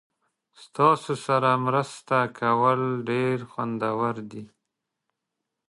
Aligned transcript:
ستاسو 0.63 1.13
سره 1.25 1.49
مرسته 1.65 2.17
کول 2.37 2.81
ډیر 3.09 3.37
خوندور 3.51 4.15
دي. 4.31 4.43